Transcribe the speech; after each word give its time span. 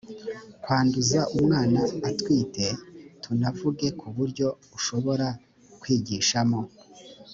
kwanduza 0.63 1.19
umwana 1.37 1.79
atwite 2.09 2.65
tunavuge 3.23 3.87
ku 3.99 4.07
buryo 4.15 4.47
ushobora 4.77 5.27
kwigishamo 5.81 6.59